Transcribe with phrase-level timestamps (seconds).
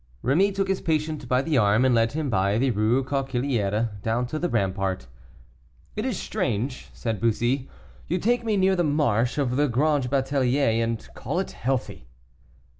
[0.23, 4.25] Rémy took his patient by the arm, and led him by the Rue Coquillière down
[4.25, 5.05] to the rampart.
[5.95, 7.69] "It is strange," said Bussy,
[8.07, 12.07] "you take me near the marsh of the Grange Batelier, and call it healthy."